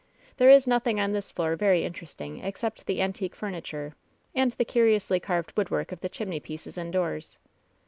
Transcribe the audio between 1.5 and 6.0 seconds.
very interesting except the antique furniture and the curiously carved woodwork of